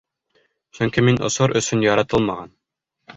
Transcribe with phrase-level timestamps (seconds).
[0.77, 2.51] Сөнки мин осор өсөн яратылмаған.